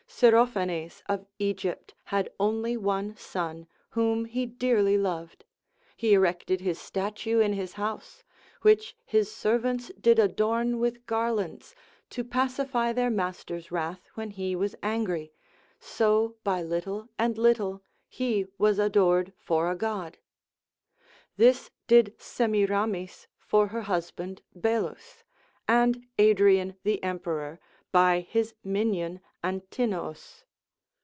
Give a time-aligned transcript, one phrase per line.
[0.21, 5.45] Syrophanes of Egypt had one only son, whom he dearly loved;
[5.97, 8.21] he erected his statue in his house,
[8.61, 11.73] which his servants did adorn with garlands,
[12.11, 15.33] to pacify their master's wrath when he was angry,
[15.79, 20.19] so by little and little he was adored for a god.
[21.35, 25.23] This did Semiramis for her husband Belus,
[25.67, 27.59] and Adrian the emperor
[27.91, 30.45] by his minion Antinous.